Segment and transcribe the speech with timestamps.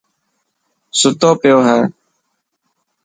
[0.99, 1.79] ششو پيو هي.